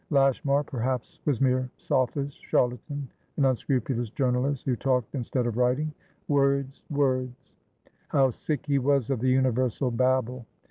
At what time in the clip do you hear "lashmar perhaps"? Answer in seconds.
0.09-1.19